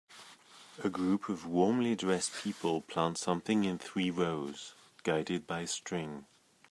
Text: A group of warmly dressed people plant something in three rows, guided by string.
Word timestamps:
A 0.83 0.89
group 0.89 1.29
of 1.29 1.45
warmly 1.45 1.93
dressed 1.95 2.33
people 2.33 2.81
plant 2.81 3.19
something 3.19 3.63
in 3.65 3.77
three 3.77 4.09
rows, 4.09 4.73
guided 5.03 5.45
by 5.45 5.65
string. 5.65 6.25